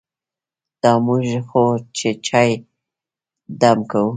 دا 0.81 0.91
موږ 1.05 1.25
خو 1.49 1.63
چې 1.97 2.09
چای 2.27 2.49
دم 3.61 3.79
کوو. 3.91 4.09